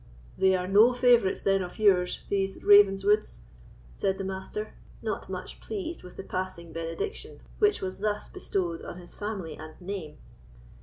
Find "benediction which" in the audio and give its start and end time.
6.73-7.83